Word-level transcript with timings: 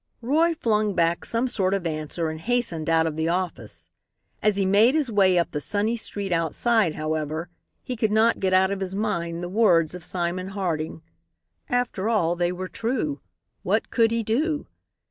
Roy 0.23 0.55
flung 0.55 0.95
back 0.95 1.23
some 1.25 1.47
sort 1.47 1.75
of 1.75 1.85
answer 1.85 2.31
and 2.31 2.41
hastened 2.41 2.89
out 2.89 3.05
of 3.05 3.15
the 3.15 3.27
office. 3.27 3.91
As 4.41 4.57
he 4.57 4.65
made 4.65 4.95
his 4.95 5.11
way 5.11 5.37
up 5.37 5.51
the 5.51 5.59
sunny 5.59 5.95
street 5.95 6.31
outside, 6.31 6.95
however, 6.95 7.49
he 7.83 7.95
could 7.95 8.11
not 8.11 8.39
get 8.39 8.51
out 8.51 8.71
of 8.71 8.79
his 8.79 8.95
mind 8.95 9.43
the 9.43 9.47
words 9.47 9.93
of 9.93 10.03
Simon 10.03 10.47
Harding. 10.47 11.03
After 11.69 12.09
all, 12.09 12.35
they 12.35 12.51
were 12.51 12.67
true; 12.67 13.21
"what 13.61 13.91
could 13.91 14.09
he 14.09 14.23
do?" 14.23 14.65